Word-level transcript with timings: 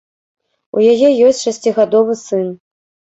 У 0.77 0.81
яе 0.93 1.09
ёсць 1.27 1.43
шасцігадовы 1.49 2.13
сын. 2.27 2.51